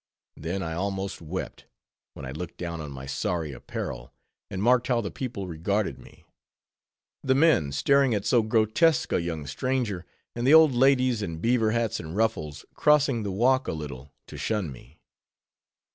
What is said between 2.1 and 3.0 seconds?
when I looked down on